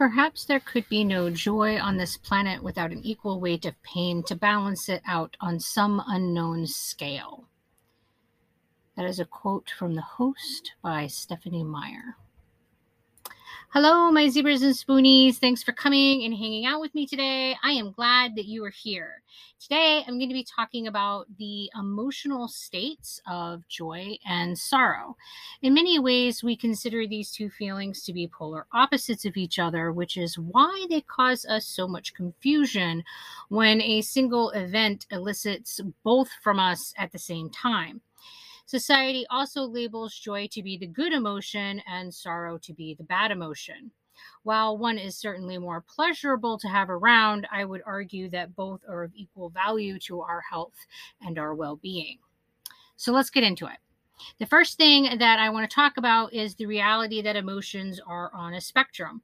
Perhaps 0.00 0.46
there 0.46 0.60
could 0.60 0.88
be 0.88 1.04
no 1.04 1.28
joy 1.28 1.78
on 1.78 1.98
this 1.98 2.16
planet 2.16 2.62
without 2.62 2.90
an 2.90 3.04
equal 3.04 3.38
weight 3.38 3.66
of 3.66 3.82
pain 3.82 4.22
to 4.22 4.34
balance 4.34 4.88
it 4.88 5.02
out 5.06 5.36
on 5.42 5.60
some 5.60 6.02
unknown 6.06 6.66
scale. 6.66 7.44
That 8.96 9.04
is 9.04 9.20
a 9.20 9.26
quote 9.26 9.68
from 9.68 9.96
The 9.96 10.00
Host 10.00 10.72
by 10.80 11.06
Stephenie 11.06 11.64
Meyer. 11.64 12.16
Hello, 13.72 14.10
my 14.10 14.28
zebras 14.28 14.62
and 14.62 14.74
spoonies. 14.74 15.36
Thanks 15.36 15.62
for 15.62 15.70
coming 15.70 16.24
and 16.24 16.34
hanging 16.34 16.66
out 16.66 16.80
with 16.80 16.92
me 16.92 17.06
today. 17.06 17.54
I 17.62 17.70
am 17.70 17.92
glad 17.92 18.34
that 18.34 18.46
you 18.46 18.64
are 18.64 18.70
here. 18.70 19.22
Today, 19.60 20.02
I'm 20.04 20.18
going 20.18 20.28
to 20.28 20.34
be 20.34 20.42
talking 20.42 20.88
about 20.88 21.26
the 21.38 21.70
emotional 21.78 22.48
states 22.48 23.22
of 23.30 23.62
joy 23.68 24.18
and 24.26 24.58
sorrow. 24.58 25.16
In 25.62 25.72
many 25.72 26.00
ways, 26.00 26.42
we 26.42 26.56
consider 26.56 27.06
these 27.06 27.30
two 27.30 27.48
feelings 27.48 28.02
to 28.02 28.12
be 28.12 28.26
polar 28.26 28.66
opposites 28.72 29.24
of 29.24 29.36
each 29.36 29.60
other, 29.60 29.92
which 29.92 30.16
is 30.16 30.36
why 30.36 30.86
they 30.90 31.02
cause 31.02 31.46
us 31.46 31.64
so 31.64 31.86
much 31.86 32.12
confusion 32.12 33.04
when 33.50 33.80
a 33.80 34.00
single 34.00 34.50
event 34.50 35.06
elicits 35.12 35.80
both 36.02 36.30
from 36.42 36.58
us 36.58 36.92
at 36.98 37.12
the 37.12 37.20
same 37.20 37.48
time. 37.50 38.00
Society 38.70 39.26
also 39.30 39.62
labels 39.62 40.14
joy 40.14 40.46
to 40.46 40.62
be 40.62 40.78
the 40.78 40.86
good 40.86 41.12
emotion 41.12 41.82
and 41.88 42.14
sorrow 42.14 42.56
to 42.58 42.72
be 42.72 42.94
the 42.94 43.02
bad 43.02 43.32
emotion. 43.32 43.90
While 44.44 44.78
one 44.78 44.96
is 44.96 45.16
certainly 45.16 45.58
more 45.58 45.80
pleasurable 45.80 46.56
to 46.58 46.68
have 46.68 46.88
around, 46.88 47.48
I 47.50 47.64
would 47.64 47.82
argue 47.84 48.30
that 48.30 48.54
both 48.54 48.82
are 48.88 49.02
of 49.02 49.12
equal 49.16 49.48
value 49.48 49.98
to 50.06 50.20
our 50.20 50.40
health 50.48 50.86
and 51.20 51.36
our 51.36 51.52
well 51.52 51.80
being. 51.82 52.18
So 52.94 53.10
let's 53.10 53.28
get 53.28 53.42
into 53.42 53.66
it. 53.66 53.78
The 54.38 54.46
first 54.46 54.76
thing 54.76 55.18
that 55.18 55.40
I 55.40 55.50
want 55.50 55.68
to 55.68 55.74
talk 55.74 55.96
about 55.96 56.32
is 56.32 56.54
the 56.54 56.66
reality 56.66 57.22
that 57.22 57.34
emotions 57.34 57.98
are 58.06 58.30
on 58.32 58.54
a 58.54 58.60
spectrum. 58.60 59.22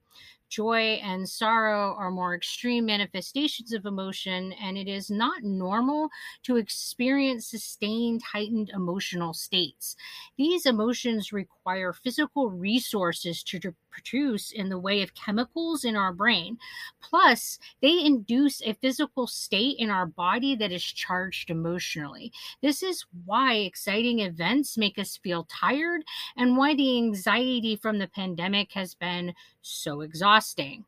Joy 0.48 1.00
and 1.02 1.28
sorrow 1.28 1.94
are 1.94 2.10
more 2.10 2.34
extreme 2.34 2.86
manifestations 2.86 3.72
of 3.72 3.84
emotion, 3.84 4.52
and 4.54 4.78
it 4.78 4.88
is 4.88 5.10
not 5.10 5.42
normal 5.42 6.08
to 6.44 6.56
experience 6.56 7.48
sustained, 7.48 8.22
heightened 8.22 8.70
emotional 8.70 9.34
states. 9.34 9.96
These 10.36 10.64
emotions 10.66 11.32
require 11.32 11.92
physical 11.92 12.50
resources 12.50 13.42
to 13.44 13.58
produce 13.96 14.52
in 14.52 14.68
the 14.68 14.78
way 14.78 15.00
of 15.00 15.14
chemicals 15.14 15.84
in 15.84 15.96
our 15.96 16.12
brain. 16.12 16.58
Plus, 17.00 17.58
they 17.80 18.04
induce 18.04 18.60
a 18.62 18.74
physical 18.74 19.26
state 19.26 19.76
in 19.78 19.88
our 19.88 20.04
body 20.04 20.54
that 20.54 20.70
is 20.70 20.84
charged 20.84 21.48
emotionally. 21.48 22.30
This 22.60 22.82
is 22.82 23.06
why 23.24 23.54
exciting 23.54 24.20
events 24.20 24.76
make 24.76 24.98
us 24.98 25.16
feel 25.16 25.48
tired 25.50 26.02
and 26.36 26.58
why 26.58 26.74
the 26.74 26.98
anxiety 26.98 27.74
from 27.74 27.98
the 27.98 28.08
pandemic 28.08 28.72
has 28.72 28.94
been 28.94 29.32
so 29.62 30.02
exhausting. 30.02 30.84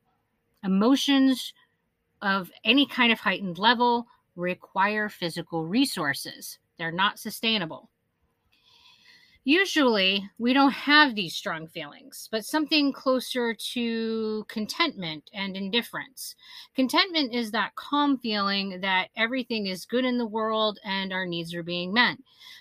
Emotions 0.62 1.54
of 2.20 2.50
any 2.64 2.84
kind 2.84 3.10
of 3.10 3.20
heightened 3.20 3.58
level 3.58 4.06
require 4.36 5.08
physical 5.08 5.64
resources, 5.64 6.58
they're 6.76 6.92
not 6.92 7.18
sustainable. 7.18 7.88
Usually, 9.44 10.28
we 10.36 10.52
don't 10.52 10.72
have 10.72 11.14
these 11.14 11.34
strong 11.34 11.68
feelings, 11.68 12.28
but 12.30 12.44
something 12.44 12.92
closer 12.92 13.54
to 13.72 14.44
contentment 14.46 15.30
and 15.32 15.56
indifference. 15.56 16.34
Contentment 16.74 17.32
is 17.32 17.50
that 17.52 17.74
calm 17.74 18.18
feeling 18.18 18.80
that 18.82 19.08
everything 19.16 19.66
is 19.66 19.86
good 19.86 20.04
in 20.04 20.18
the 20.18 20.26
world 20.26 20.78
and 20.84 21.14
our 21.14 21.24
needs 21.24 21.54
are 21.54 21.62
being 21.62 21.94
met. 21.94 22.18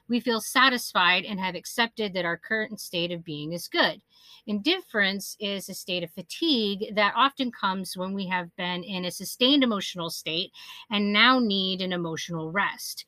We 0.08 0.22
feel 0.22 0.40
satisfied 0.40 1.26
and 1.26 1.42
have 1.42 1.56
accepted 1.56 2.14
that 2.14 2.26
our 2.26 2.38
current 2.38 2.80
state 2.80 3.12
of 3.12 3.26
being 3.26 3.52
is 3.52 3.68
good. 3.68 4.02
Indifference 4.46 5.36
is 5.42 5.68
a 5.68 5.74
state 5.74 6.04
of 6.04 6.12
fatigue 6.12 6.96
that 6.96 7.14
often 7.18 7.52
comes 7.52 7.98
when 7.98 8.14
we 8.14 8.28
have 8.28 8.56
been 8.56 8.84
in 8.84 9.04
a 9.04 9.12
sustained 9.12 9.62
emotional 9.62 10.10
state 10.10 10.52
and 10.90 11.12
now 11.12 11.40
need 11.40 11.82
an 11.82 11.92
emotional 11.92 12.50
rest. 12.50 13.06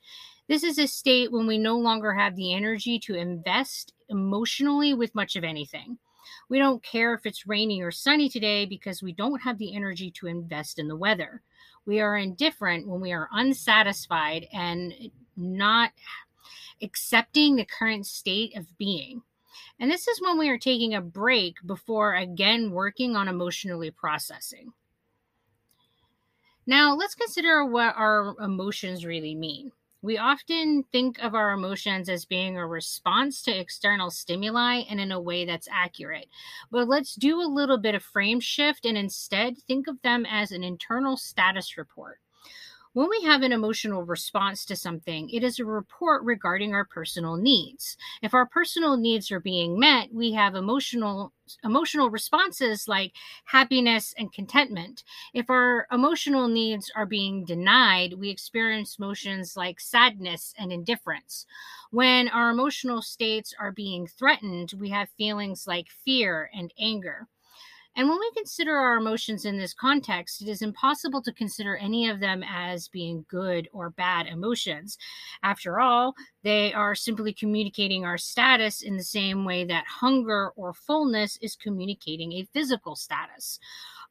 This 0.50 0.64
is 0.64 0.80
a 0.80 0.88
state 0.88 1.30
when 1.30 1.46
we 1.46 1.58
no 1.58 1.78
longer 1.78 2.12
have 2.12 2.34
the 2.34 2.52
energy 2.52 2.98
to 3.04 3.14
invest 3.14 3.94
emotionally 4.08 4.94
with 4.94 5.14
much 5.14 5.36
of 5.36 5.44
anything. 5.44 5.96
We 6.48 6.58
don't 6.58 6.82
care 6.82 7.14
if 7.14 7.24
it's 7.24 7.46
rainy 7.46 7.82
or 7.82 7.92
sunny 7.92 8.28
today 8.28 8.66
because 8.66 9.00
we 9.00 9.12
don't 9.12 9.42
have 9.42 9.58
the 9.58 9.76
energy 9.76 10.10
to 10.10 10.26
invest 10.26 10.80
in 10.80 10.88
the 10.88 10.96
weather. 10.96 11.42
We 11.86 12.00
are 12.00 12.16
indifferent 12.16 12.88
when 12.88 13.00
we 13.00 13.12
are 13.12 13.28
unsatisfied 13.30 14.48
and 14.52 14.92
not 15.36 15.92
accepting 16.82 17.54
the 17.54 17.64
current 17.64 18.04
state 18.04 18.56
of 18.56 18.76
being. 18.76 19.22
And 19.78 19.88
this 19.88 20.08
is 20.08 20.20
when 20.20 20.36
we 20.36 20.48
are 20.48 20.58
taking 20.58 20.96
a 20.96 21.00
break 21.00 21.64
before 21.64 22.16
again 22.16 22.72
working 22.72 23.14
on 23.14 23.28
emotionally 23.28 23.92
processing. 23.92 24.72
Now, 26.66 26.96
let's 26.96 27.14
consider 27.14 27.64
what 27.64 27.94
our 27.96 28.34
emotions 28.40 29.06
really 29.06 29.36
mean. 29.36 29.70
We 30.02 30.16
often 30.16 30.84
think 30.92 31.18
of 31.18 31.34
our 31.34 31.52
emotions 31.52 32.08
as 32.08 32.24
being 32.24 32.56
a 32.56 32.66
response 32.66 33.42
to 33.42 33.56
external 33.56 34.10
stimuli 34.10 34.84
and 34.88 34.98
in 35.00 35.12
a 35.12 35.20
way 35.20 35.44
that's 35.44 35.68
accurate. 35.70 36.28
But 36.70 36.88
let's 36.88 37.14
do 37.14 37.40
a 37.40 37.44
little 37.44 37.78
bit 37.78 37.94
of 37.94 38.02
frame 38.02 38.40
shift 38.40 38.86
and 38.86 38.96
instead 38.96 39.58
think 39.58 39.88
of 39.88 40.00
them 40.02 40.24
as 40.26 40.52
an 40.52 40.64
internal 40.64 41.16
status 41.16 41.76
report. 41.76 42.18
When 42.92 43.08
we 43.08 43.22
have 43.22 43.42
an 43.42 43.52
emotional 43.52 44.02
response 44.02 44.64
to 44.64 44.74
something, 44.74 45.30
it 45.30 45.44
is 45.44 45.60
a 45.60 45.64
report 45.64 46.24
regarding 46.24 46.74
our 46.74 46.84
personal 46.84 47.36
needs. 47.36 47.96
If 48.20 48.34
our 48.34 48.46
personal 48.46 48.96
needs 48.96 49.30
are 49.30 49.38
being 49.38 49.78
met, 49.78 50.12
we 50.12 50.32
have 50.32 50.56
emotional 50.56 51.32
emotional 51.64 52.10
responses 52.10 52.88
like 52.88 53.12
happiness 53.44 54.12
and 54.18 54.32
contentment. 54.32 55.04
If 55.32 55.50
our 55.50 55.86
emotional 55.92 56.48
needs 56.48 56.90
are 56.96 57.06
being 57.06 57.44
denied, 57.44 58.14
we 58.14 58.28
experience 58.28 58.98
emotions 58.98 59.56
like 59.56 59.78
sadness 59.80 60.52
and 60.58 60.72
indifference. 60.72 61.46
When 61.92 62.28
our 62.28 62.50
emotional 62.50 63.02
states 63.02 63.54
are 63.58 63.72
being 63.72 64.08
threatened, 64.08 64.74
we 64.78 64.90
have 64.90 65.10
feelings 65.10 65.66
like 65.66 65.88
fear 66.04 66.50
and 66.52 66.72
anger. 66.78 67.28
And 67.96 68.08
when 68.08 68.18
we 68.18 68.30
consider 68.36 68.76
our 68.76 68.96
emotions 68.96 69.44
in 69.44 69.58
this 69.58 69.74
context, 69.74 70.40
it 70.40 70.48
is 70.48 70.62
impossible 70.62 71.20
to 71.22 71.32
consider 71.32 71.76
any 71.76 72.08
of 72.08 72.20
them 72.20 72.42
as 72.48 72.88
being 72.88 73.26
good 73.28 73.68
or 73.72 73.90
bad 73.90 74.26
emotions. 74.26 74.96
After 75.42 75.80
all, 75.80 76.14
they 76.44 76.72
are 76.72 76.94
simply 76.94 77.32
communicating 77.32 78.04
our 78.04 78.16
status 78.16 78.82
in 78.82 78.96
the 78.96 79.02
same 79.02 79.44
way 79.44 79.64
that 79.64 79.86
hunger 79.86 80.50
or 80.50 80.72
fullness 80.72 81.36
is 81.42 81.56
communicating 81.56 82.32
a 82.32 82.48
physical 82.52 82.94
status. 82.94 83.58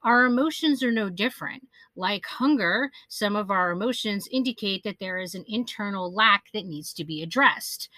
Our 0.03 0.25
emotions 0.25 0.84
are 0.84 0.91
no 0.91 1.09
different. 1.09 1.67
Like 1.96 2.25
hunger, 2.25 2.91
some 3.07 3.35
of 3.35 3.50
our 3.50 3.72
emotions 3.72 4.28
indicate 4.31 4.84
that 4.84 5.00
there 5.00 5.17
is 5.17 5.35
an 5.35 5.46
internal 5.47 6.13
lack 6.13 6.46
that 6.53 6.66
needs 6.66 6.94
to 6.94 7.06
be 7.06 7.22
addressed. 7.22 7.90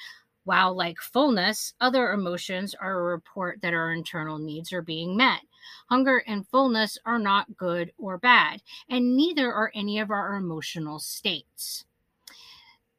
While, 0.43 0.75
like 0.75 0.97
fullness, 0.99 1.73
other 1.81 2.11
emotions 2.13 2.73
are 2.73 2.99
a 2.99 3.03
report 3.03 3.61
that 3.61 3.75
our 3.75 3.93
internal 3.93 4.39
needs 4.39 4.73
are 4.73 4.81
being 4.81 5.15
met. 5.15 5.41
Hunger 5.89 6.23
and 6.27 6.47
fullness 6.47 6.97
are 7.05 7.19
not 7.19 7.57
good 7.57 7.93
or 7.97 8.17
bad, 8.17 8.61
and 8.89 9.15
neither 9.15 9.53
are 9.53 9.71
any 9.73 9.99
of 9.99 10.11
our 10.11 10.35
emotional 10.35 10.99
states. 10.99 11.85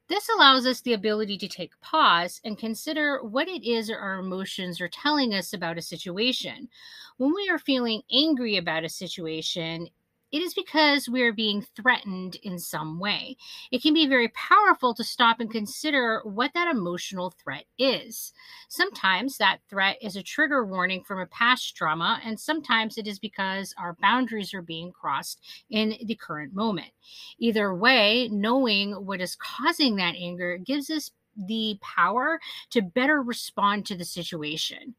This 0.07 0.27
allows 0.29 0.65
us 0.65 0.81
the 0.81 0.93
ability 0.93 1.37
to 1.39 1.47
take 1.47 1.79
pause 1.81 2.41
and 2.43 2.57
consider 2.57 3.23
what 3.23 3.47
it 3.47 3.63
is 3.63 3.89
our 3.89 4.19
emotions 4.19 4.81
are 4.81 4.89
telling 4.89 5.33
us 5.33 5.53
about 5.53 5.77
a 5.77 5.81
situation. 5.81 6.69
When 7.17 7.33
we 7.33 7.49
are 7.49 7.57
feeling 7.57 8.03
angry 8.11 8.57
about 8.57 8.83
a 8.83 8.89
situation, 8.89 9.89
it 10.33 10.41
is 10.41 10.55
because 10.55 11.07
we 11.07 11.21
are 11.21 11.31
being 11.31 11.61
threatened 11.61 12.37
in 12.41 12.57
some 12.57 12.99
way. 12.99 13.37
It 13.71 13.83
can 13.83 13.93
be 13.93 14.07
very 14.07 14.29
powerful 14.29 14.95
to 14.95 15.03
stop 15.03 15.39
and 15.39 15.51
consider 15.51 16.21
what 16.23 16.51
that 16.55 16.67
emotional 16.67 17.29
threat 17.29 17.65
is. 17.77 18.33
Sometimes 18.67 19.37
that 19.37 19.59
threat 19.69 19.97
is 20.01 20.15
a 20.15 20.23
trigger 20.23 20.65
warning 20.65 21.03
from 21.03 21.19
a 21.19 21.27
past 21.27 21.77
trauma, 21.77 22.19
and 22.25 22.39
sometimes 22.39 22.97
it 22.97 23.07
is 23.07 23.19
because 23.19 23.75
our 23.77 23.95
boundaries 24.01 24.55
are 24.55 24.63
being 24.63 24.91
crossed 24.91 25.39
in 25.69 25.93
the 26.03 26.15
current 26.15 26.55
moment. 26.55 26.89
Either 27.37 27.71
way, 27.75 28.27
knowing 28.31 28.93
what 29.05 29.21
is 29.21 29.35
causing 29.35 29.97
that 29.97 30.15
anger 30.15 30.57
gives 30.57 30.89
us 30.89 31.11
the 31.35 31.77
power 31.81 32.39
to 32.71 32.81
better 32.81 33.21
respond 33.21 33.85
to 33.85 33.95
the 33.95 34.05
situation. 34.05 34.95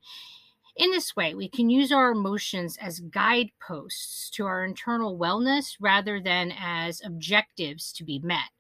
In 0.77 0.91
this 0.91 1.15
way, 1.15 1.35
we 1.35 1.49
can 1.49 1.71
use 1.71 1.93
our 1.93 2.11
emotions 2.11 2.77
as 2.81 2.99
guideposts 2.99 4.29
to 4.31 4.45
our 4.45 4.65
internal 4.65 5.17
wellness 5.17 5.77
rather 5.79 6.21
than 6.21 6.53
as 6.59 7.01
objectives 7.05 7.93
to 7.93 8.05
be 8.05 8.19
met. 8.19 8.51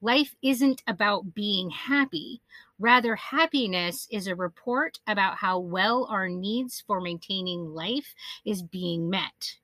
Life 0.00 0.36
isn't 0.42 0.82
about 0.86 1.34
being 1.34 1.70
happy. 1.70 2.40
Rather, 2.78 3.16
happiness 3.16 4.06
is 4.12 4.28
a 4.28 4.36
report 4.36 5.00
about 5.08 5.38
how 5.38 5.58
well 5.58 6.06
our 6.08 6.28
needs 6.28 6.84
for 6.86 7.00
maintaining 7.00 7.74
life 7.74 8.14
is 8.44 8.62
being 8.62 9.10
met. 9.10 9.56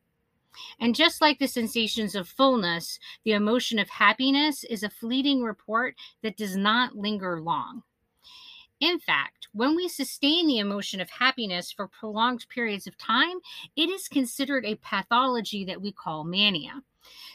And 0.81 0.97
just 0.97 1.21
like 1.21 1.39
the 1.39 1.47
sensations 1.47 2.15
of 2.17 2.29
fullness, 2.29 2.99
the 3.25 3.33
emotion 3.33 3.79
of 3.79 3.89
happiness 3.89 4.65
is 4.65 4.83
a 4.83 4.91
fleeting 4.91 5.43
report 5.43 5.95
that 6.23 6.37
does 6.37 6.57
not 6.57 6.97
linger 6.97 7.41
long. 7.41 7.85
In 8.83 8.99
fact, 8.99 9.47
when 9.53 9.77
we 9.77 9.87
sustain 9.87 10.49
the 10.49 10.59
emotion 10.59 11.01
of 11.01 11.09
happiness 11.09 11.71
for 11.71 11.87
prolonged 11.87 12.45
periods 12.49 12.89
of 12.89 12.99
time, 12.99 13.39
it 13.77 13.89
is 13.89 14.09
considered 14.09 14.67
a 14.67 14.75
pathology 14.75 15.65
that 15.67 15.81
we 15.81 15.93
call 15.93 16.25
mania. 16.25 16.83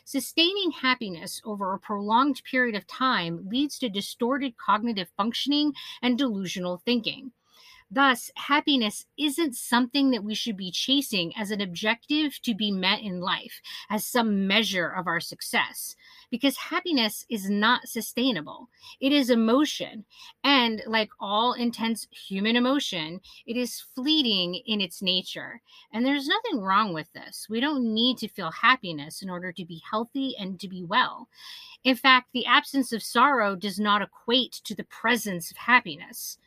Sustaining 0.03 0.71
happiness 0.71 1.41
over 1.45 1.73
a 1.73 1.79
prolonged 1.79 2.41
period 2.43 2.75
of 2.75 2.85
time 2.85 3.47
leads 3.47 3.79
to 3.79 3.87
distorted 3.87 4.57
cognitive 4.57 5.07
functioning 5.15 5.71
and 6.01 6.17
delusional 6.17 6.81
thinking. 6.83 7.31
Thus, 7.89 8.29
happiness 8.35 9.05
isn't 9.17 9.55
something 9.55 10.11
that 10.11 10.23
we 10.23 10.35
should 10.35 10.57
be 10.57 10.71
chasing 10.71 11.33
as 11.37 11.51
an 11.51 11.61
objective 11.61 12.37
to 12.41 12.53
be 12.53 12.69
met 12.69 12.99
in 12.99 13.21
life, 13.21 13.61
as 13.89 14.05
some 14.05 14.45
measure 14.45 14.89
of 14.89 15.07
our 15.07 15.21
success, 15.21 15.95
because 16.29 16.57
happiness 16.57 17.25
is 17.29 17.49
not 17.49 17.87
sustainable. 17.87 18.67
It 18.99 19.13
is 19.13 19.29
emotion, 19.29 20.03
and 20.43 20.83
like 20.85 21.09
all 21.21 21.53
intense 21.53 22.07
human 22.11 22.57
emotion, 22.57 23.21
it 23.45 23.55
is 23.55 23.85
fleeting 23.95 24.55
in 24.65 24.81
its 24.81 25.01
nature. 25.01 25.61
And 25.93 26.05
there's 26.05 26.27
nothing 26.27 26.59
wrong 26.59 26.93
with 26.93 27.11
this. 27.13 27.47
We 27.49 27.61
don't 27.61 27.93
need 27.93 28.17
to 28.17 28.27
feel 28.27 28.51
happiness 28.51 29.21
in 29.21 29.29
order 29.29 29.53
to 29.53 29.65
be 29.65 29.81
healthy 29.89 30.35
and 30.37 30.59
to 30.59 30.67
be 30.67 30.83
well. 30.83 31.29
In 31.85 31.95
fact, 31.95 32.31
the 32.33 32.45
absence 32.45 32.91
of 32.91 33.01
sorrow 33.01 33.55
does 33.55 33.79
not 33.79 34.01
equate 34.01 34.59
to 34.65 34.75
the 34.75 34.83
presence 34.83 35.51
of 35.51 35.57
happiness. 35.57 36.37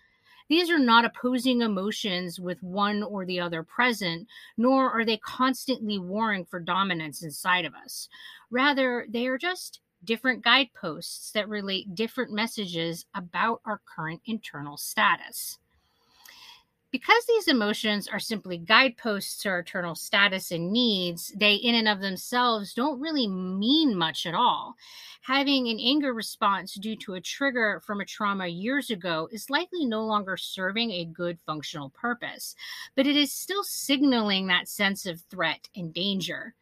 These 0.51 0.69
are 0.69 0.81
not 0.81 1.05
opposing 1.05 1.63
emotions 1.63 2.41
with 2.41 2.61
one 2.61 3.05
or 3.05 3.25
the 3.25 3.39
other 3.39 3.63
present, 3.63 4.27
nor 4.57 4.91
are 4.91 5.05
they 5.05 5.17
constantly 5.19 5.97
warring 5.97 6.45
for 6.45 6.59
dominance 6.59 7.23
inside 7.23 7.65
of 7.65 7.75
us. 7.75 8.09
Rather, 8.51 9.07
they 9.09 9.29
are 9.29 9.39
just 9.39 9.81
different 10.03 10.43
guideposts 10.43 11.31
that 11.33 11.49
relate 11.49 11.95
different 11.95 12.33
messages 12.33 13.07
about 13.15 13.61
our 13.65 13.81
current 13.87 14.23
internal 14.27 14.77
status. 14.77 15.60
Because 16.93 17.25
these 17.27 17.47
emotions 17.47 18.09
are 18.09 18.19
simply 18.19 18.59
guideposts 18.59 19.41
to 19.43 19.49
our 19.49 19.61
eternal 19.61 19.95
status 19.95 20.51
and 20.51 20.73
needs, 20.73 21.33
they 21.37 21.55
in 21.55 21.77
and 21.77 21.89
of 21.89 22.01
themselves 22.01 22.75
don't 22.75 22.99
really 22.99 23.29
mean 23.29 23.97
much 23.97 24.27
at 24.27 24.35
all. 24.35 24.75
Having 25.23 25.69
an 25.69 25.79
anger 25.79 26.13
response 26.13 26.75
due 26.75 26.97
to 26.97 27.15
a 27.15 27.21
trigger 27.21 27.81
from 27.87 28.01
a 28.01 28.05
trauma 28.05 28.49
years 28.49 28.91
ago 28.91 29.29
is 29.31 29.51
likely 29.51 29.85
no 29.85 30.03
longer 30.05 30.37
serving 30.37 30.91
a 30.91 31.05
good 31.05 31.39
functional 31.47 31.91
purpose, 31.91 32.57
but 32.97 33.07
it 33.07 33.17
is 33.17 33.33
still 33.33 33.63
signaling 33.63 34.49
that 34.49 34.69
sense 34.69 35.07
of 35.07 35.21
threat 35.31 35.69
and 35.77 35.95
danger. 35.95 36.55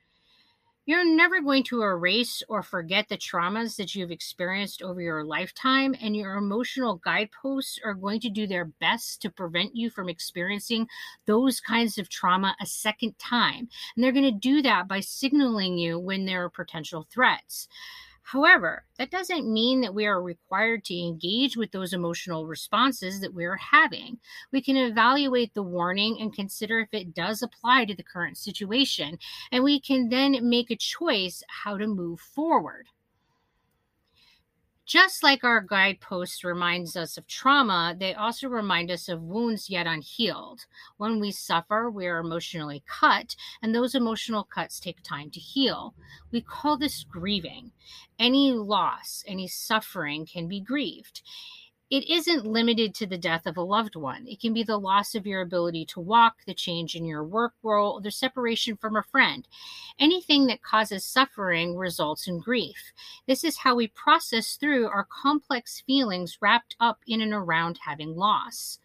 You're 0.89 1.05
never 1.05 1.43
going 1.43 1.65
to 1.65 1.83
erase 1.83 2.43
or 2.49 2.63
forget 2.63 3.11
the 3.11 3.19
traumas 3.19 3.77
that 3.77 3.95
you've 3.95 4.11
experienced 4.11 4.81
over 4.81 5.03
your 5.03 5.23
lifetime, 5.23 5.95
and 6.01 6.17
your 6.17 6.37
emotional 6.37 6.97
guideposts 7.05 7.79
are 7.85 7.93
going 7.93 8.21
to 8.21 8.31
do 8.31 8.47
their 8.47 8.65
best 8.65 9.21
to 9.21 9.31
prevent 9.31 9.77
you 9.77 9.91
from 9.91 10.09
experiencing 10.09 10.89
those 11.27 11.61
kinds 11.61 11.99
of 11.99 12.09
trauma 12.09 12.57
a 12.59 12.65
second 12.65 13.19
time. 13.19 13.69
And 13.95 14.03
they're 14.03 14.13
going 14.13 14.25
to 14.25 14.31
do 14.31 14.63
that 14.63 14.89
by 14.89 15.01
signaling 15.01 15.77
you 15.77 15.99
when 15.99 16.25
there 16.25 16.43
are 16.45 16.49
potential 16.49 17.07
threats. 17.13 17.69
However, 18.33 18.85
that 18.99 19.11
doesn't 19.11 19.51
mean 19.51 19.81
that 19.81 19.95
we 19.95 20.05
are 20.05 20.21
required 20.21 20.85
to 20.85 20.95
engage 20.95 21.57
with 21.57 21.73
those 21.73 21.95
emotional 21.95 22.47
responses 22.47 23.21
that 23.21 23.33
we're 23.33 23.57
having. 23.57 24.19
We 24.53 24.61
can 24.61 24.77
evaluate 24.77 25.55
the 25.55 25.63
warning 25.63 26.21
and 26.21 26.31
consider 26.31 26.81
if 26.81 26.91
it 26.93 27.15
does 27.15 27.43
apply 27.43 27.87
to 27.87 27.95
the 27.95 28.03
current 28.03 28.37
situation, 28.37 29.19
and 29.51 29.65
we 29.65 29.81
can 29.81 30.11
then 30.11 30.47
make 30.47 30.71
a 30.71 30.77
choice 30.77 31.43
how 31.49 31.79
to 31.79 31.87
move 31.87 32.21
forward. 32.21 32.89
Just 34.89 35.23
like 35.23 35.45
our 35.45 35.61
guidepost 35.61 36.43
reminds 36.43 36.97
us 36.97 37.19
of 37.19 37.27
trauma, 37.27 37.95
they 38.01 38.15
also 38.15 38.49
remind 38.49 38.91
us 38.91 39.11
of 39.11 39.21
wounds 39.21 39.69
yet 39.69 39.87
unhealed. 39.87 40.65
When 40.97 41.21
we 41.21 41.31
suffer, 41.31 41.91
we 41.91 42.07
are 42.07 42.21
emotionally 42.21 42.83
cut, 42.87 43.37
and 43.61 43.75
those 43.75 43.95
emotional 43.95 44.45
cuts 44.45 44.81
take 44.81 45.03
time 45.03 45.31
to 45.33 45.41
heal. 45.41 45.95
We 46.33 46.41
call 46.41 46.79
this 46.79 47.05
grieving. 47.05 47.73
Any 48.19 48.53
loss, 48.53 49.23
any 49.27 49.47
suffering 49.47 50.25
can 50.25 50.49
be 50.49 50.59
grieved 50.59 51.21
it 51.91 52.09
isn't 52.11 52.47
limited 52.47 52.95
to 52.95 53.07
the 53.07 53.17
death 53.17 53.47
of 53.47 53.57
a 53.57 53.63
loved 53.63 53.97
one. 53.97 54.27
It 54.27 54.41
can 54.41 54.53
be 54.53 54.63
the 54.63 54.77
loss 54.77 55.15
of 55.15 55.27
your 55.27 55.41
ability 55.41 55.87
to 55.87 56.01
walk, 56.01 56.37
the 56.47 56.53
change 56.53 56.95
in 56.95 57.05
your 57.05 57.25
work 57.25 57.55
role, 57.63 58.01
the 58.01 58.11
separation 58.11 58.77
from 58.77 58.97
a 58.97 59.03
friend. 59.03 59.49
Anything 59.99 60.47
that 60.49 60.63
causes 60.63 61.05
suffering 61.05 61.77
results 61.77 62.29
in 62.29 62.41
grief. 62.41 62.93
This 63.27 63.43
is 63.43 63.59
how 63.59 63.75
we 63.75 63.89
process 63.89 64.57
through 64.57 64.89
our 64.89 65.07
complex 65.11 65.83
feelings 65.87 66.39
wrapped 66.43 66.77
up 66.79 66.99
in 67.07 67.23
and 67.23 67.33
around 67.33 67.81
having 67.87 68.17
loss. 68.17 68.79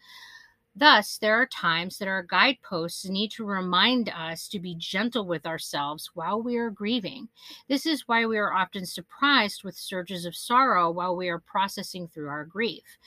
Thus, 0.75 1.19
there 1.19 1.39
are 1.39 1.45
times 1.45 1.99
that 1.99 2.07
our 2.07 2.23
guideposts 2.23 3.05
need 3.07 3.29
to 3.31 3.45
remind 3.45 4.09
us 4.09 4.47
to 4.47 4.59
be 4.59 4.73
gentle 4.73 5.27
with 5.27 5.45
ourselves 5.45 6.09
while 6.15 6.41
we 6.41 6.57
are 6.57 6.71
grieving. 6.71 7.29
This 7.67 7.85
is 7.85 8.07
why 8.07 8.25
we 8.25 8.39
are 8.39 8.53
often 8.53 8.87
surprised 8.87 9.63
with 9.63 9.77
surges 9.77 10.25
of 10.25 10.35
sorrow 10.35 10.89
while 10.89 11.15
we 11.15 11.29
are 11.29 11.39
processing 11.39 12.07
through 12.07 12.29
our 12.29 12.43
grief. 12.43 12.97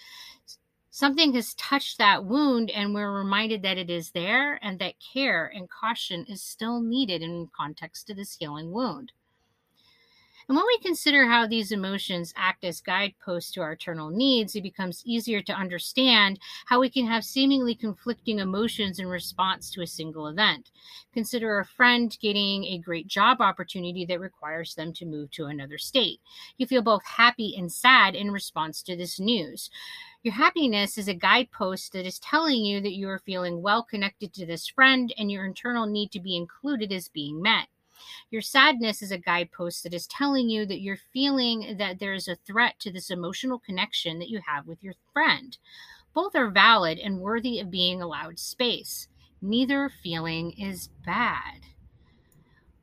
Something 0.90 1.34
has 1.34 1.54
touched 1.54 1.98
that 1.98 2.24
wound, 2.24 2.70
and 2.70 2.94
we're 2.94 3.12
reminded 3.12 3.62
that 3.62 3.78
it 3.78 3.90
is 3.90 4.12
there 4.12 4.64
and 4.64 4.78
that 4.78 4.94
care 5.00 5.46
and 5.46 5.68
caution 5.68 6.24
is 6.26 6.42
still 6.42 6.80
needed 6.80 7.20
in 7.20 7.48
context 7.54 8.06
to 8.06 8.14
this 8.14 8.36
healing 8.36 8.70
wound. 8.70 9.12
And 10.48 10.54
when 10.54 10.66
we 10.66 10.78
consider 10.78 11.26
how 11.26 11.48
these 11.48 11.72
emotions 11.72 12.32
act 12.36 12.62
as 12.62 12.80
guideposts 12.80 13.50
to 13.52 13.62
our 13.62 13.72
eternal 13.72 14.10
needs, 14.10 14.54
it 14.54 14.62
becomes 14.62 15.02
easier 15.04 15.42
to 15.42 15.52
understand 15.52 16.38
how 16.66 16.78
we 16.78 16.88
can 16.88 17.04
have 17.04 17.24
seemingly 17.24 17.74
conflicting 17.74 18.38
emotions 18.38 19.00
in 19.00 19.08
response 19.08 19.72
to 19.72 19.82
a 19.82 19.88
single 19.88 20.28
event. 20.28 20.70
Consider 21.12 21.58
a 21.58 21.64
friend 21.64 22.16
getting 22.22 22.64
a 22.64 22.78
great 22.78 23.08
job 23.08 23.40
opportunity 23.40 24.04
that 24.06 24.20
requires 24.20 24.76
them 24.76 24.92
to 24.92 25.04
move 25.04 25.32
to 25.32 25.46
another 25.46 25.78
state. 25.78 26.20
You 26.58 26.68
feel 26.68 26.82
both 26.82 27.04
happy 27.04 27.56
and 27.58 27.72
sad 27.72 28.14
in 28.14 28.30
response 28.30 28.82
to 28.82 28.94
this 28.94 29.18
news. 29.18 29.68
Your 30.22 30.34
happiness 30.34 30.96
is 30.96 31.08
a 31.08 31.14
guidepost 31.14 31.92
that 31.92 32.06
is 32.06 32.20
telling 32.20 32.64
you 32.64 32.80
that 32.82 32.94
you 32.94 33.08
are 33.08 33.18
feeling 33.18 33.62
well 33.62 33.82
connected 33.82 34.32
to 34.34 34.46
this 34.46 34.68
friend 34.68 35.12
and 35.18 35.28
your 35.28 35.44
internal 35.44 35.86
need 35.86 36.12
to 36.12 36.20
be 36.20 36.36
included 36.36 36.92
is 36.92 37.08
being 37.08 37.42
met. 37.42 37.66
Your 38.30 38.42
sadness 38.42 39.02
is 39.02 39.10
a 39.10 39.18
guidepost 39.18 39.82
that 39.82 39.94
is 39.94 40.06
telling 40.06 40.48
you 40.48 40.66
that 40.66 40.80
you're 40.80 40.98
feeling 41.12 41.76
that 41.78 41.98
there 41.98 42.14
is 42.14 42.28
a 42.28 42.36
threat 42.36 42.78
to 42.80 42.92
this 42.92 43.10
emotional 43.10 43.58
connection 43.58 44.18
that 44.18 44.30
you 44.30 44.40
have 44.46 44.66
with 44.66 44.82
your 44.82 44.94
friend. 45.12 45.56
Both 46.14 46.34
are 46.34 46.50
valid 46.50 46.98
and 46.98 47.20
worthy 47.20 47.60
of 47.60 47.70
being 47.70 48.00
allowed 48.00 48.38
space. 48.38 49.08
Neither 49.42 49.90
feeling 50.02 50.52
is 50.52 50.88
bad. 51.04 51.60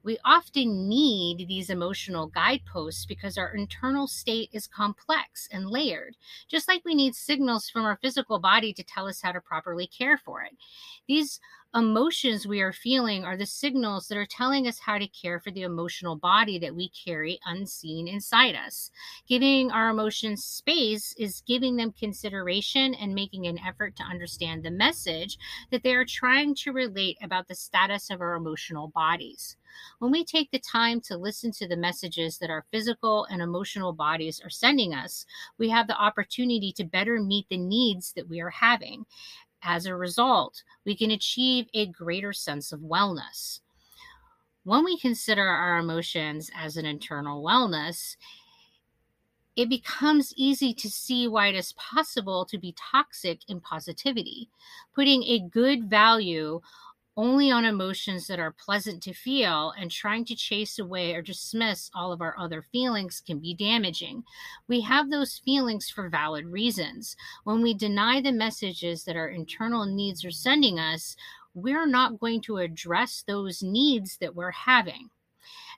We 0.04 0.18
often 0.26 0.90
need 0.90 1.48
these 1.48 1.70
emotional 1.70 2.28
guideposts 2.28 3.06
because 3.06 3.38
our 3.38 3.56
internal 3.56 4.06
state 4.06 4.50
is 4.52 4.68
complex 4.68 5.48
and 5.50 5.70
layered, 5.70 6.18
just 6.50 6.68
like 6.68 6.84
we 6.84 6.94
need 6.94 7.16
signals 7.16 7.70
from 7.70 7.86
our 7.86 7.98
physical 8.02 8.38
body 8.38 8.74
to 8.74 8.84
tell 8.84 9.08
us 9.08 9.22
how 9.22 9.32
to 9.32 9.40
properly 9.40 9.88
care 9.88 10.18
for 10.18 10.42
it. 10.42 10.52
These 11.08 11.40
emotions 11.76 12.46
we 12.46 12.62
are 12.62 12.72
feeling 12.72 13.26
are 13.26 13.36
the 13.36 13.46
signals 13.46 14.08
that 14.08 14.18
are 14.18 14.28
telling 14.28 14.68
us 14.68 14.80
how 14.80 14.98
to 14.98 15.08
care 15.08 15.40
for 15.40 15.50
the 15.50 15.64
emotional 15.64 16.16
body 16.16 16.60
that 16.60 16.76
we 16.76 16.90
carry 16.90 17.40
unseen 17.46 18.08
inside 18.08 18.56
us. 18.56 18.92
Giving 19.28 19.72
our 19.72 19.90
emotions 19.90 20.44
space 20.44 21.16
is 21.18 21.44
giving 21.48 21.76
them 21.76 21.92
consideration 21.92 22.94
and 22.94 23.16
making 23.16 23.48
an 23.48 23.58
effort 23.60 23.96
to 23.96 24.04
understand 24.04 24.64
the 24.64 24.72
message 24.72 25.38
that 25.72 25.82
they 25.84 25.96
are 25.96 26.06
trying 26.06 26.54
to 26.56 26.72
relate 26.72 27.18
about 27.24 27.48
the 27.48 27.56
status 27.56 28.12
of 28.12 28.22
our 28.22 28.36
emotional 28.36 28.90
bodies. 28.90 29.58
When 30.00 30.12
we 30.12 30.24
take 30.24 30.52
the 30.52 30.60
time 30.60 31.02
to 31.02 31.18
listen 31.18 31.52
to 31.54 31.68
the 31.68 31.76
messages 31.76 32.38
that 32.38 32.50
our 32.50 32.66
physical 32.72 33.26
and 33.26 33.42
emotional 33.42 33.92
bodies 33.92 34.40
are 34.44 34.50
sending 34.50 34.94
us, 34.94 35.26
we 35.58 35.70
have 35.70 35.88
the 35.88 36.00
opportunity 36.00 36.72
to 36.74 36.84
better 36.84 37.20
meet 37.20 37.48
the 37.50 37.58
needs 37.58 38.14
that 38.14 38.30
we 38.30 38.40
are 38.40 38.52
having. 38.52 39.06
As 39.64 39.86
a 39.86 39.96
result, 39.96 40.64
we 40.86 40.96
can 40.96 41.12
achieve 41.12 41.68
a 41.74 41.88
greater 41.88 42.34
sense 42.34 42.72
of 42.72 42.82
wellness. 42.82 43.62
When 44.66 44.84
we 44.84 44.98
consider 44.98 45.44
our 45.44 45.80
emotions 45.80 46.52
as 46.56 46.78
an 46.78 46.86
internal 46.86 47.44
wellness, 47.44 48.18
it 49.56 49.70
becomes 49.70 50.34
easy 50.36 50.74
to 50.74 50.90
see 50.90 51.28
why 51.28 51.48
it 51.48 51.56
is 51.56 51.74
possible 51.74 52.46
to 52.46 52.58
be 52.58 52.76
toxic 52.78 53.42
in 53.48 53.62
positivity. 53.62 54.50
Putting 54.96 55.24
a 55.24 55.48
good 55.48 55.90
value 55.90 56.60
only 57.16 57.52
on 57.52 57.66
emotions 57.66 58.28
that 58.28 58.40
are 58.40 58.56
pleasant 58.58 59.04
to 59.04 59.14
feel 59.14 59.74
and 59.78 59.92
trying 59.92 60.26
to 60.26 60.36
chase 60.36 60.80
away 60.80 61.14
or 61.14 61.22
dismiss 61.22 61.92
all 61.94 62.12
of 62.12 62.22
our 62.22 62.36
other 62.40 62.62
feelings 62.62 63.22
can 63.26 63.40
be 63.40 63.54
damaging. 63.54 64.24
We 64.68 64.82
have 64.82 65.10
those 65.10 65.42
feelings 65.46 65.90
for 65.90 66.10
valid 66.10 66.46
reasons. 66.46 67.16
When 67.44 67.62
we 67.62 67.74
deny 67.74 68.22
the 68.22 68.32
messages 68.32 69.04
that 69.04 69.16
our 69.16 69.30
internal 69.30 69.86
needs 69.86 70.26
are 70.26 70.32
sending 70.32 70.80
us, 70.80 71.16
we're 71.54 71.86
not 71.86 72.20
going 72.20 72.42
to 72.42 72.58
address 72.58 73.24
those 73.28 73.62
needs 73.62 74.18
that 74.18 74.36
we're 74.36 74.52
having. 74.52 75.10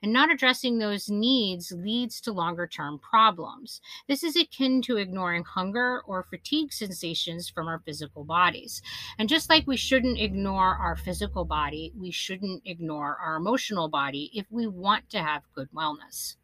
And 0.02 0.12
not 0.14 0.32
addressing 0.32 0.78
those 0.78 1.10
needs 1.10 1.72
leads 1.72 2.22
to 2.22 2.34
longer 2.34 2.68
term 2.68 3.00
problems. 3.00 3.82
This 4.08 4.24
is 4.24 4.36
akin 4.36 4.82
to 4.84 4.98
ignoring 4.98 5.44
hunger 5.44 6.02
or 6.06 6.24
fatigue 6.24 6.74
sensations 6.74 7.50
from 7.50 7.68
our 7.68 7.80
physical 7.80 8.24
bodies. 8.24 8.82
And 9.18 9.30
just 9.30 9.50
like 9.50 9.68
we 9.68 9.78
shouldn't 9.78 10.20
ignore 10.20 10.75
our 10.75 10.96
physical 10.96 11.46
body, 11.46 11.94
we 11.98 12.12
shouldn't 12.12 12.64
ignore 12.66 13.18
our 13.18 13.36
emotional 13.36 13.90
body 13.90 14.32
if 14.34 14.46
we 14.50 14.68
want 14.68 15.10
to 15.12 15.22
have 15.22 15.44
good 15.54 15.70
wellness. 15.72 16.36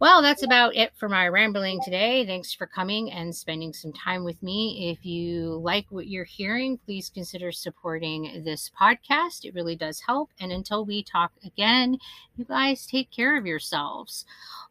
Well, 0.00 0.22
that's 0.22 0.44
about 0.44 0.76
it 0.76 0.92
for 0.96 1.08
my 1.08 1.26
rambling 1.26 1.80
today. 1.82 2.24
Thanks 2.24 2.54
for 2.54 2.68
coming 2.68 3.10
and 3.10 3.34
spending 3.34 3.72
some 3.72 3.92
time 3.92 4.22
with 4.24 4.40
me. 4.44 4.92
If 4.92 5.04
you 5.04 5.58
like 5.58 5.86
what 5.90 6.06
you're 6.06 6.22
hearing, 6.22 6.78
please 6.78 7.10
consider 7.10 7.50
supporting 7.50 8.44
this 8.44 8.70
podcast. 8.80 9.44
It 9.44 9.54
really 9.54 9.74
does 9.74 10.02
help. 10.06 10.30
And 10.38 10.52
until 10.52 10.84
we 10.84 11.02
talk 11.02 11.32
again, 11.44 11.98
you 12.36 12.44
guys 12.44 12.86
take 12.86 13.10
care 13.10 13.36
of 13.36 13.44
yourselves. 13.44 14.24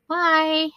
Bye. 0.08 0.70